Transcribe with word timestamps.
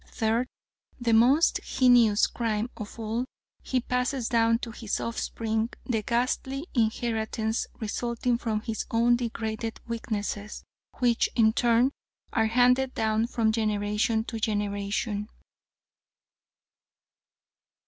Third 0.07 0.47
the 0.99 1.13
most 1.13 1.59
heinous 1.63 2.25
crime 2.25 2.71
of 2.75 2.97
all 2.97 3.25
he 3.61 3.79
passes 3.81 4.27
down 4.29 4.57
to 4.63 4.71
his 4.71 4.99
offspring 4.99 5.69
the 5.85 6.01
ghastly 6.01 6.65
inheritances 6.73 7.67
resulting 7.79 8.39
from 8.39 8.61
his 8.61 8.83
own 8.89 9.15
degraded 9.17 9.79
weaknesses, 9.87 10.63
which, 10.97 11.29
in 11.35 11.53
turn, 11.53 11.91
are 12.33 12.47
handed 12.47 12.95
down 12.95 13.27
from 13.27 13.51
generation 13.51 14.23
to 14.23 14.39
generation. 14.39 15.27